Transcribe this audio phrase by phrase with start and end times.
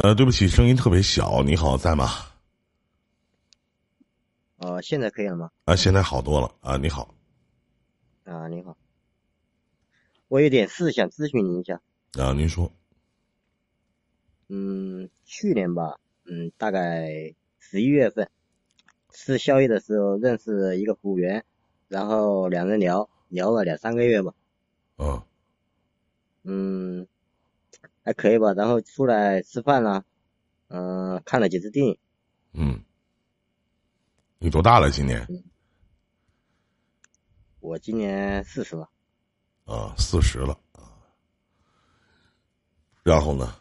[0.00, 1.42] 呃，对不起，声音特别小。
[1.42, 2.08] 你好，在吗？
[4.58, 5.50] 哦，现在可以了吗？
[5.64, 6.76] 啊，现在好多了啊。
[6.76, 7.12] 你好。
[8.22, 8.76] 啊，你好。
[10.28, 11.80] 我有点事想咨询您一下。
[12.12, 12.70] 啊，您说。
[14.46, 18.30] 嗯，去年吧，嗯，大概十一月份
[19.10, 21.44] 吃宵夜的时候认识一个服务员，
[21.88, 24.32] 然后两人聊聊了两三个月吧。
[24.98, 25.22] 嗯。
[26.44, 27.08] 嗯。
[28.08, 30.02] 还可以吧，然后出来吃饭了，
[30.68, 31.98] 嗯，看了几次电影。
[32.54, 32.82] 嗯，
[34.38, 34.90] 你多大了？
[34.90, 35.28] 今年？
[37.60, 38.88] 我今年四十了。
[39.66, 40.88] 啊，四十了啊。
[43.02, 43.54] 然后呢？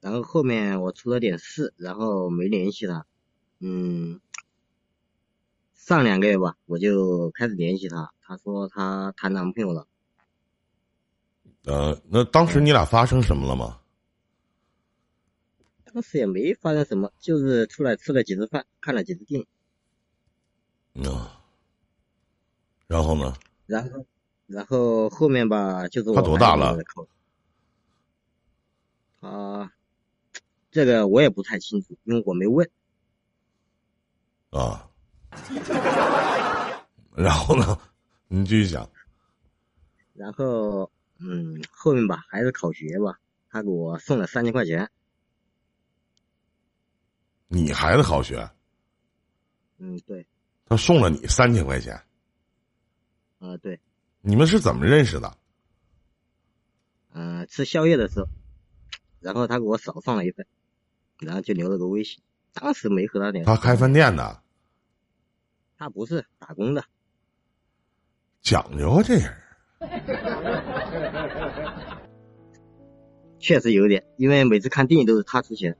[0.00, 3.06] 然后后面我出了点事，然后没联系他。
[3.60, 4.20] 嗯，
[5.72, 9.86] 上两个月吧，我就开始联系他，他说他谈男朋友了。
[11.64, 13.78] 呃，那当时你俩发生什么了吗？
[15.92, 19.44] 当时也没发生什么，就是出来吃了几次饭，看了几次电
[20.94, 21.04] 影。
[21.04, 21.42] 啊。
[22.86, 23.34] 然后呢？
[23.66, 24.06] 然后，
[24.46, 26.78] 然后后面吧，就是他多大了？
[29.20, 29.70] 他
[30.70, 32.70] 这个我也不太清楚，因为我没问。
[34.50, 34.88] 啊。
[37.16, 37.78] 然后呢？
[38.28, 38.88] 你继续讲。
[40.14, 40.90] 然后。
[41.22, 43.20] 嗯，后面吧，孩子考学吧。
[43.50, 44.90] 他给我送了三千块钱。
[47.48, 48.48] 你孩子考学？
[49.78, 50.26] 嗯，对。
[50.66, 51.94] 他送了你三千块钱。
[53.38, 53.80] 啊，对。
[54.20, 55.36] 你们是怎么认识的？
[57.12, 58.28] 嗯，吃宵夜的时候，
[59.18, 60.46] 然后他给我少放了一份，
[61.18, 62.22] 然后就留了个微信。
[62.52, 63.46] 当时没和他联系。
[63.46, 64.42] 他开饭店的。
[65.76, 66.84] 他不是打工的。
[68.42, 69.36] 讲究啊，这人。
[73.38, 75.74] 确实有点，因为每次看电影都是他出钱。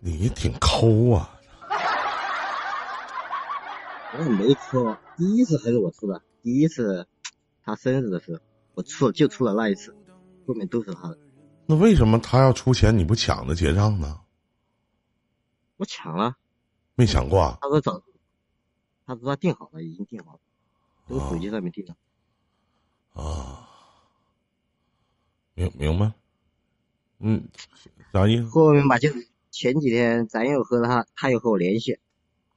[0.00, 1.38] 你挺抠啊！
[4.16, 6.22] 我也没出，第一次还是我出的。
[6.42, 7.06] 第一次
[7.62, 8.40] 他生日的时候，
[8.74, 9.94] 我出就出了那一次，
[10.46, 11.18] 后面都是他的。
[11.66, 14.20] 那为什么他要出钱，你不抢着结账呢？
[15.76, 16.36] 我抢了。
[16.94, 17.38] 没抢过。
[17.42, 18.02] 啊他说找，
[19.06, 20.38] 他说他订好了，已经订好了。
[21.06, 21.96] 都手机上面订的，啊，
[25.54, 26.12] 明明白，
[27.18, 27.48] 嗯，
[28.12, 28.48] 啥意思？
[28.48, 31.98] 后面吧，就是前几天咱又和他，他又和我联系，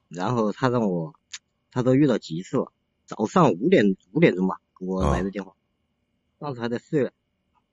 [0.08, 1.16] 然后他让我，
[1.72, 2.72] 他说遇到急事了，
[3.06, 5.56] 早上五点五点钟吧给我来的电话，
[6.38, 7.12] 当时还在睡了，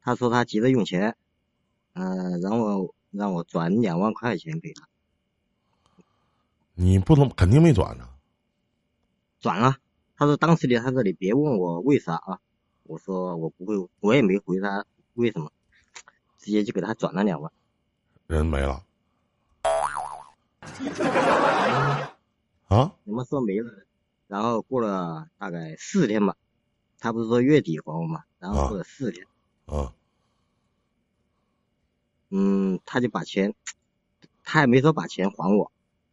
[0.00, 1.15] 他说他急着用钱，
[1.93, 4.88] 嗯，然后让我转两万块钱给他，
[6.75, 8.09] 你不能肯定没转呢，
[9.41, 9.76] 转了。
[10.16, 12.41] 他说：“当时你他说你别问我为啥啊。”
[12.88, 15.53] 我说：“我不会，我也没回他为什么，
[16.38, 17.53] 直接就给他转了两万。”
[18.26, 18.82] 人没了。
[22.69, 22.94] 啊？
[23.04, 23.84] 怎么说没了？
[24.26, 26.34] 然后过了大概四天吧，
[26.99, 28.25] 他不是说月底还我嘛？
[28.38, 29.26] 然后过了四天。
[29.66, 29.93] 啊。
[32.31, 33.55] 嗯，他就把钱，
[34.44, 35.70] 他也没说把钱还我，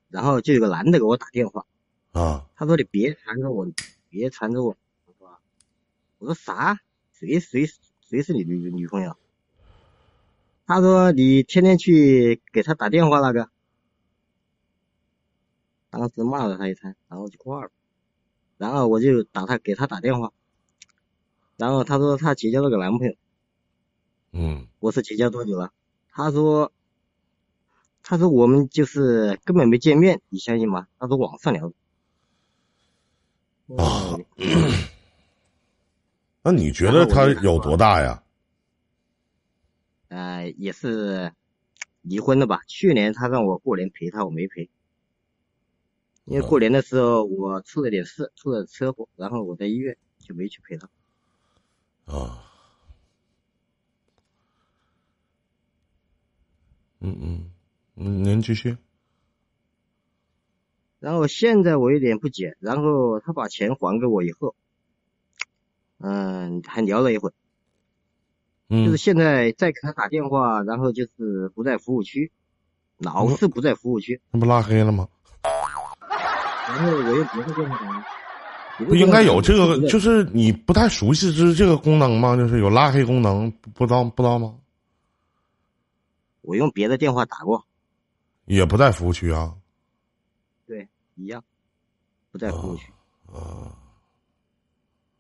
[0.10, 1.66] 然后就有个男的给我打电话。
[2.12, 2.50] 啊。
[2.58, 3.66] 他说：“你别缠着我。”
[4.10, 4.76] 别缠着我，
[6.18, 6.80] 我说啥？
[7.12, 7.66] 谁谁
[8.02, 9.16] 谁是你女女朋友？
[10.68, 13.50] 他说你天天去给他打电话那个，
[15.90, 17.72] 当时骂了他一餐，然后就挂了。
[18.58, 20.32] 然后我就打他给他打电话，
[21.58, 23.16] 然后他说他结交了个男朋友。
[24.32, 24.68] 嗯。
[24.80, 25.72] 我说结交多久了？
[26.10, 26.72] 他说，
[28.04, 30.88] 他说我们就是根本没见面，你相信吗？
[31.00, 31.76] 他说网上聊的。
[33.78, 34.18] 啊，
[36.46, 38.22] 那你觉得他有多大呀？
[40.10, 41.34] 呃，也是
[42.04, 42.62] 离婚的吧。
[42.68, 44.70] 去年他让我过年陪他，我没陪，
[46.26, 50.88] 因为过年的时候我出了点事，出了车祸，然后我在医院就没去陪他。
[52.06, 52.44] 啊，
[57.00, 57.52] 嗯嗯
[57.96, 58.78] 嗯，您继续。
[61.00, 64.56] 然后现在我有点不解，然后他把钱还给我以后，
[66.08, 67.34] 嗯，还聊了一会儿，
[68.70, 72.32] 嗯，就是现在再给他打电话，然后就是不在服务区，
[73.00, 75.08] 老是不在服务区，那不拉黑了吗？
[76.68, 78.06] 然后我又不是电话，
[78.78, 82.36] 不应该有这个，就是你不太熟悉这这个功能吗？
[82.36, 84.56] 就是有拉黑功能，不知道不知道吗？
[86.42, 87.66] 我用别的电话打过，
[88.46, 89.56] 也不在服务区啊。
[90.68, 90.88] 对。
[91.16, 91.44] 一样，
[92.32, 92.92] 不在服务区。
[92.92, 92.94] 啊。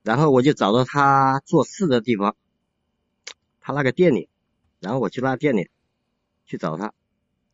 [0.06, 2.36] 然后我就找到他做事的地方，
[3.60, 4.30] 他那个店里，
[4.80, 5.72] 然后我去那店里
[6.46, 6.94] 去找他，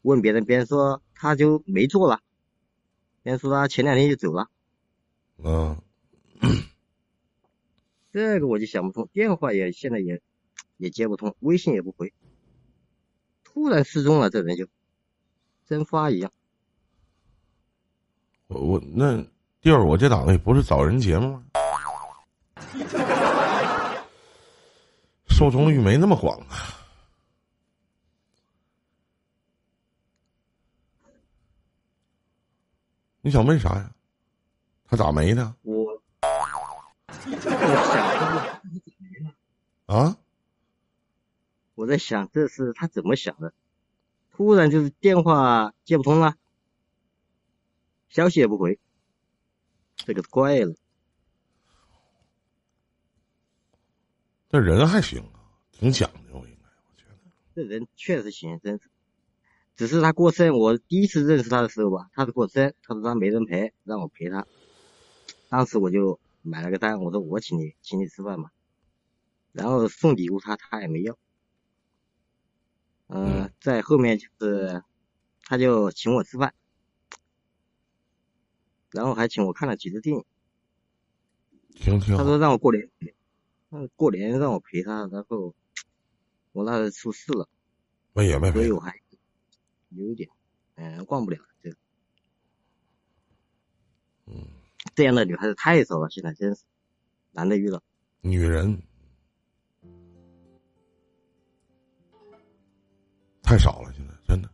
[0.01, 2.19] 问别人，别人说他就没做了，
[3.23, 4.49] 别人说他前两天就走了。
[5.37, 5.81] 嗯，
[8.11, 10.21] 这个我就想不通，电话也现在也
[10.75, 12.13] 也接不通，微信也不回，
[13.45, 14.67] 突然失踪了，这人就
[15.65, 16.33] 蒸发一样。
[18.47, 19.25] 我我那
[19.61, 21.45] 弟儿，我这档子不是找人节目吗？
[25.41, 26.77] 受众率没那么广啊！
[33.21, 33.91] 你想问啥呀？
[34.85, 35.55] 他咋没呢？
[35.63, 35.99] 我我
[39.87, 40.15] 想啊？
[41.73, 43.51] 我在想这是他怎么想的？
[44.29, 46.35] 突然就是电话接不通了，
[48.09, 48.79] 消息也不回，
[49.95, 50.75] 这个怪了。
[54.51, 55.30] 这人还行啊，
[55.81, 57.15] 挺讲究，应该我觉得。
[57.55, 58.87] 这人确实行，真是。
[59.75, 64.45] 只是他过生，我第一次认识他的时候吧，他是过生，他说他没人陪，让我陪他。
[65.49, 68.51] 当时我就买了个单，我说我请你，请你吃饭嘛。
[69.53, 71.17] 然后送礼物他，他也没要。
[73.07, 74.83] 嗯，在后面就是
[75.45, 76.53] 他就请我吃饭，
[78.91, 80.23] 然后还请我看了几次电影。
[81.73, 82.15] 挺挺。
[82.15, 82.87] 他说让我过年。
[83.71, 85.55] 嗯，过年让我陪他，然后
[86.51, 87.47] 我那出事了，
[88.13, 88.93] 没也没所以我还
[89.89, 90.29] 有一点，
[90.75, 91.77] 嗯，忘不了这个。
[94.25, 94.47] 嗯，
[94.95, 96.63] 这样的女孩子太少了，现在真是
[97.31, 97.81] 难得遇到。
[98.21, 98.81] 女人
[103.41, 104.49] 太少了，现在真的。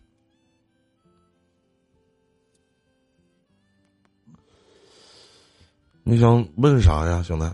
[6.05, 7.45] 你想问啥呀，兄弟？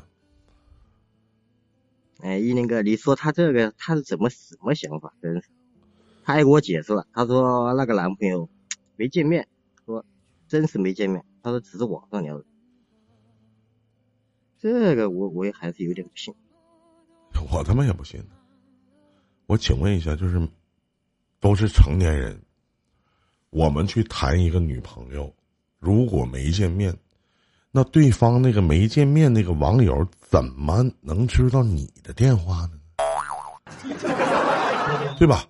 [2.22, 5.14] 哎，一林哥，你说他这个他是怎么什么想法？
[5.22, 5.48] 真是，
[6.24, 7.08] 他还给我解释了。
[7.14, 8.50] 他说那个男朋友
[8.98, 9.48] 没见面，
[9.86, 10.06] 说
[10.48, 11.24] 真是没见面。
[11.42, 12.44] 他说只是网上聊的。
[14.58, 16.36] 这个我我也还是有点不信。
[17.52, 18.22] 我他妈也不信。
[19.46, 20.46] 我请问一下，就是
[21.40, 22.42] 都是成年人，
[23.50, 25.34] 我们去谈一个女朋友，
[25.80, 26.94] 如果没见面。
[27.72, 32.80] 那对方那个没见面那个网友怎么能知道你的电话呢？
[35.20, 35.46] 对吧？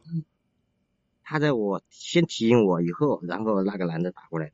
[1.24, 4.52] 他在我先提醒我以后，然后那个男的打过来。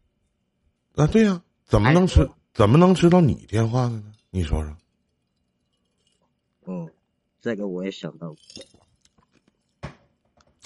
[0.96, 4.14] 啊，对呀，怎么能知怎么能知道你电话的呢？
[4.30, 4.78] 你说说。
[6.68, 6.90] 嗯，
[7.42, 8.36] 这个我也想到。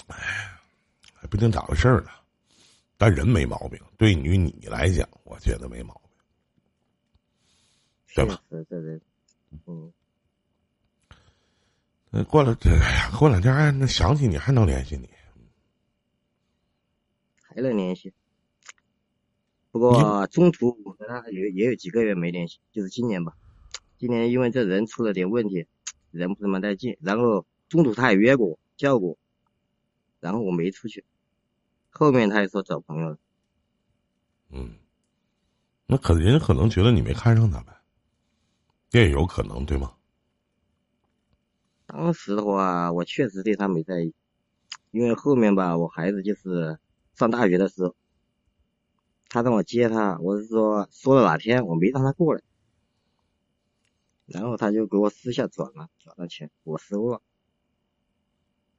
[0.08, 0.16] 哎，
[1.14, 2.10] 还不定咋回事儿呢，
[2.98, 3.80] 但人没毛病。
[3.96, 5.99] 对于你来讲，我觉得没毛病。
[8.14, 8.40] 对吧？
[8.50, 9.00] 是是是，
[9.66, 9.92] 嗯。
[12.10, 12.70] 那过了这，
[13.16, 15.08] 过两天还能想起你，还能联系你，
[17.40, 18.12] 还能联系。
[19.70, 23.32] 不过中途我跟他有也有几个月没联系，就是今年吧。
[23.96, 25.66] 今年因为这人出了点问题，
[26.10, 26.96] 人不怎么带劲。
[27.00, 29.16] 然后中途他也约过我，叫过，
[30.18, 31.04] 然后我没出去。
[31.90, 33.18] 后面他也说找朋友了。
[34.48, 34.74] 嗯，
[35.86, 37.72] 那可人家可能觉得你没看上他呗。
[38.90, 39.94] 这也有可能，对吗？
[41.86, 44.12] 当时的话，我确实对他没在意，
[44.90, 46.78] 因为后面吧，我孩子就是
[47.14, 47.94] 上大学的时候，
[49.28, 52.42] 他让我接他，我是说说了哪天我没让他过来，
[54.26, 57.22] 然后他就给我私下转了转了钱，我收了。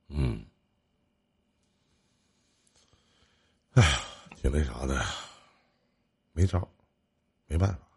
[0.10, 0.46] 嗯，
[3.74, 4.00] 哎呀，
[4.36, 5.02] 挺那啥的，
[6.34, 6.68] 没招，
[7.48, 7.91] 没办法。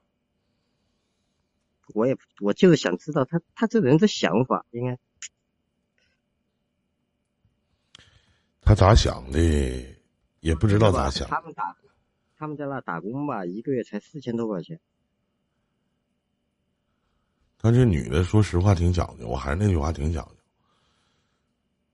[1.94, 4.98] 我也我就是想知道他他这人的想法应该，
[8.60, 9.38] 他咋想的
[10.40, 11.28] 也不知道咋想。
[11.28, 11.76] 他们打
[12.36, 14.80] 他们在那打工吧，一个月才四千多块钱。
[17.58, 20.36] 他这女的说实话挺讲究，我还是那句话挺讲究。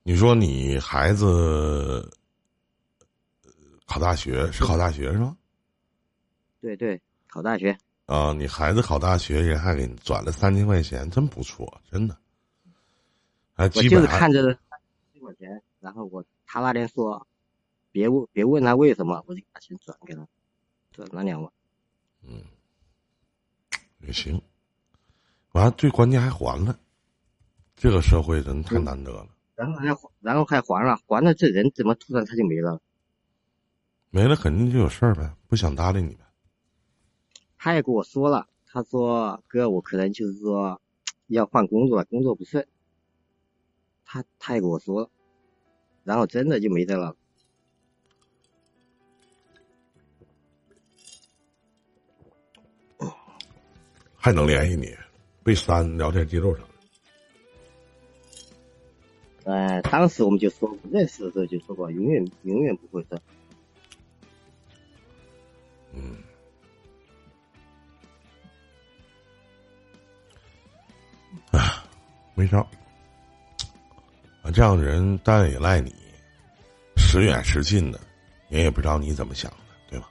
[0.02, 2.10] 你说你孩子
[3.84, 5.36] 考大学是考大学是吧？
[6.62, 7.76] 对对，考大学。
[8.10, 12.18] 啊，你孩子考大学，人还给你转了三千块钱，真不错，真的。
[13.54, 14.80] 还基本就是看着三
[15.12, 17.24] 千块钱，然后我他那天说，
[17.92, 20.26] 别问别问他为什么，我就把钱转给他，
[20.90, 21.52] 转了两万。
[22.24, 22.42] 嗯，
[24.00, 24.42] 也行。
[25.52, 26.76] 完了，最关键还还了，
[27.76, 29.28] 这个社会人太难得了。
[29.54, 29.86] 然后还
[30.20, 32.80] 然后还还了，还了，这人怎么突然他就没了？
[34.10, 36.24] 没了，肯定就有事儿呗，不想搭理你呗。
[37.62, 40.80] 他也跟我说了，他说：“哥，我可能就是说，
[41.26, 42.66] 要换工作了，工作不顺，
[44.06, 45.10] 他他也跟我说了，
[46.02, 47.14] 然后真的就没得了。
[54.16, 54.96] 还能联系你，
[55.42, 56.70] 被删聊天记录上了。
[59.44, 63.20] 呃，当时我们就说认识的时候就说过，永远永远不会分。
[65.92, 66.16] 嗯，
[72.40, 72.66] 没招。
[74.42, 75.94] 啊，这样的人当然也赖你，
[76.96, 78.00] 时远时近的，
[78.48, 79.56] 人也不知道你怎么想的，
[79.90, 80.08] 对吧？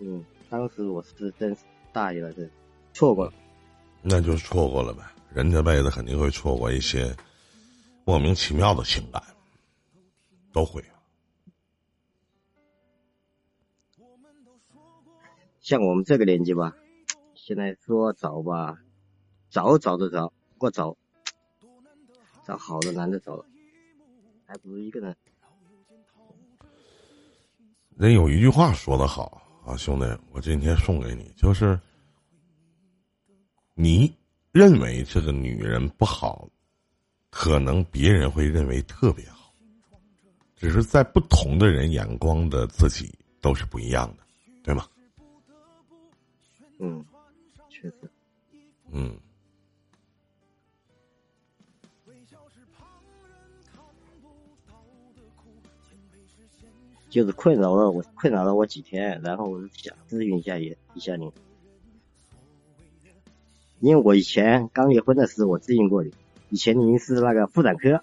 [0.00, 1.60] 嗯，当时我是真是
[1.92, 2.48] 大意了，这。
[2.94, 3.32] 错过了，
[4.00, 5.02] 那就错过了呗。
[5.34, 7.14] 人这辈子肯定会错过一些
[8.06, 9.22] 莫名其妙的情感，
[10.50, 10.82] 都会。
[15.60, 16.74] 像我们这个年纪吧，
[17.34, 18.78] 现在说找吧，
[19.50, 20.96] 找找得着，不过找
[22.44, 23.44] 找好的男的找了，
[24.46, 25.16] 还不如一个人。
[27.96, 31.78] 人有一句话说的好啊，兄弟，我今天送给你，就是。
[33.76, 34.14] 你
[34.52, 36.48] 认为这个女人不好，
[37.28, 39.52] 可能别人会认为特别好，
[40.54, 44.22] 只是在不同的人眼光的自己都是不一样的，
[44.62, 44.86] 对吗？
[46.78, 47.04] 嗯，
[47.68, 47.94] 确实。
[48.92, 49.18] 嗯。
[57.14, 61.30] 就是困扰了我，困扰了我几天，然后我就想咨询一下也一下你。
[63.78, 66.12] 因为我以前刚离婚的时候，我咨询过你。
[66.50, 68.02] 以前您是那个妇产科，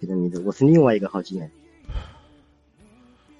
[0.00, 0.40] 记得名字。
[0.40, 1.48] 我是另外一个好经验。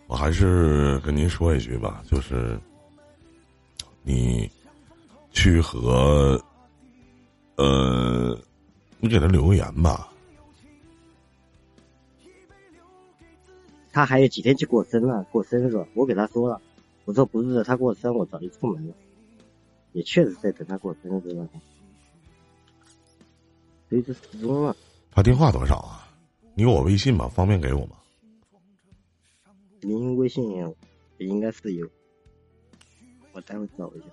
[0.07, 2.57] 我还是跟您说一句吧，就是
[4.05, 4.49] 你
[5.33, 6.41] 去和
[7.57, 8.39] 呃，
[9.01, 10.10] 你给他留个言吧。
[13.93, 16.61] 他还有几天就过生了，过生日了，我给他说了，
[17.05, 18.95] 我说不是他过生，我早就出门了。
[19.93, 21.49] 也确实在等他过生日了。
[25.11, 26.09] 他电话多少啊？
[26.55, 27.29] 你有我微信吗？
[27.29, 27.97] 方便给我吗？
[29.81, 31.89] 您微信也应该是有，
[33.33, 34.07] 我待会找一下。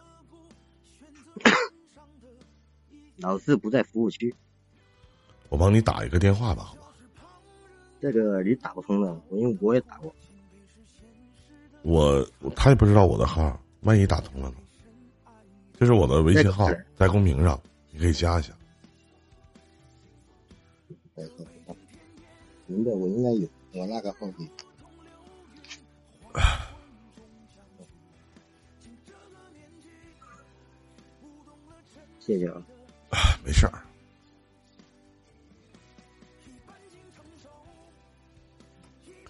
[3.17, 4.33] 老是不在服务区。
[5.49, 6.73] 我帮你打一个电话吧？
[7.99, 10.13] 这个你打不通的，因为我也打过。
[11.81, 12.25] 我
[12.55, 14.55] 他也不知道我的号，万一打通了呢？
[15.79, 17.59] 这是我的微信号，在公屏上，
[17.91, 18.51] 你可以加一下。
[22.65, 24.47] 明白我应该有，我那个号给。
[32.19, 32.61] 谢谢啊。
[33.45, 33.86] 没事儿。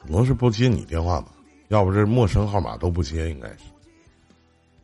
[0.07, 1.33] 可能是不接你电话吧，
[1.67, 3.65] 要不是陌生号码都不接，应该是。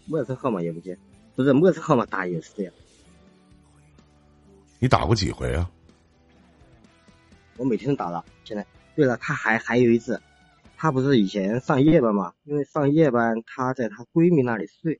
[0.05, 0.99] 陌生号码也不接。
[1.33, 2.73] 不是陌生号码打也是这样。
[4.79, 5.71] 你打过几回啊？
[7.55, 8.25] 我每天都打了。
[8.43, 10.21] 现在，对了，他还还有一次，
[10.75, 12.33] 他不是以前上夜班嘛？
[12.43, 14.99] 因为上夜班，他在他闺蜜那里睡，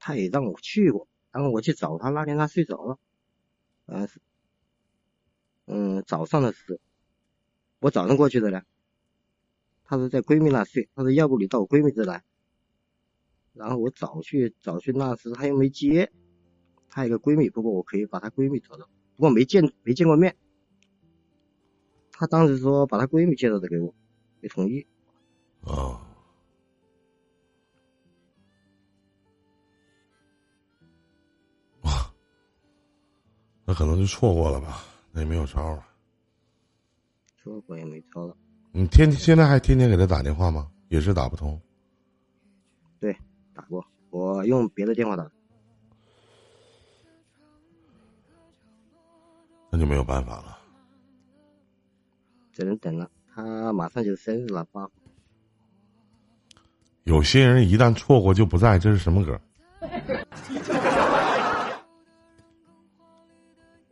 [0.00, 1.06] 他也让我去过。
[1.30, 2.98] 然后我去找他，那天他睡着了。
[3.86, 4.08] 嗯，
[5.66, 6.78] 嗯，早上的时候，
[7.78, 8.62] 我早上过去的呢。
[9.94, 12.22] 他说在闺蜜那睡，她说要不你到我闺蜜这来。
[13.52, 16.10] 然后我早去早去那时她又没接，
[16.88, 20.36] 她有个闺蜜，不过我可以把她闺蜜找到，不过没见没见过面。
[22.10, 23.94] 她当时说把她闺蜜介绍的给我，
[24.40, 24.84] 没同意。
[25.62, 26.02] 啊，
[31.82, 32.12] 哇，
[33.64, 35.86] 那可能就错过了吧，那也没有招了。
[37.36, 38.36] 错过也没招了。
[38.76, 40.68] 你天现在还天天给他打电话吗？
[40.88, 41.60] 也是打不通。
[42.98, 43.16] 对。
[43.54, 45.30] 打过，我用别的电话打，
[49.70, 50.58] 那就没有办法了，
[52.52, 53.08] 只能等了。
[53.32, 54.90] 他马上就生日了，八。
[57.04, 59.40] 有些人一旦错过就不在，这是什么歌？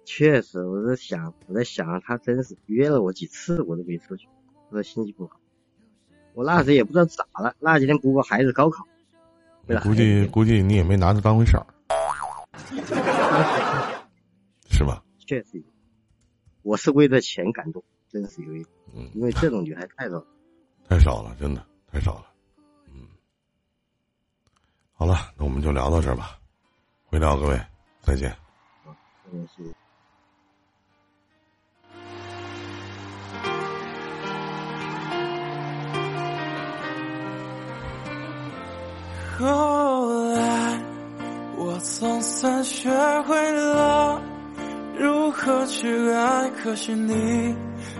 [0.04, 4.26] 确实，我在想，我在想，他真是约了我几次，我都没出去。
[4.72, 5.38] 他心情不好，
[6.34, 7.54] 我那时也不知道咋了。
[7.60, 8.86] 那几天不过孩子高考。
[9.82, 11.64] 估计估计你也没拿他当回事儿，
[14.68, 15.02] 是吧？
[15.18, 15.62] 确实，
[16.62, 20.22] 我是为了钱感动，真是有一，嗯，因为这种女孩太少，
[20.88, 22.26] 太少了，真的太少了，
[22.88, 23.06] 嗯。
[24.92, 26.38] 好了，那我们就聊到这儿吧，
[27.06, 27.60] 回聊各位，
[28.00, 28.36] 再见。
[28.84, 28.94] 好，
[29.30, 29.81] 谢谢。
[39.42, 40.78] 后来，
[41.56, 42.88] 我总算学
[43.22, 44.22] 会了
[44.96, 47.52] 如何去爱，可是你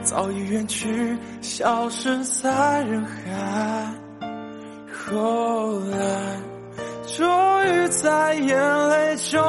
[0.05, 3.93] 早已远去，消失在人海。
[5.11, 6.41] 后来，
[7.09, 9.41] 终于在眼泪中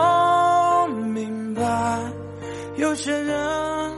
[1.11, 1.99] 明白，
[2.75, 3.91] 有些人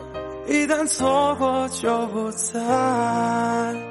[0.47, 3.84] 一旦错过就不再。